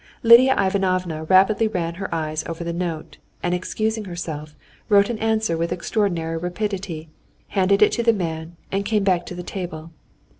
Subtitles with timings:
[0.23, 4.55] Lidia Ivanovna rapidly ran her eyes over the note, and excusing herself,
[4.89, 7.07] wrote an answer with extraordinary rapidity,
[7.49, 9.91] handed it to the man, and came back to the table.